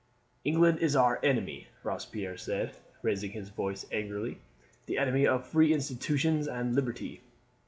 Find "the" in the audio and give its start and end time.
4.87-4.97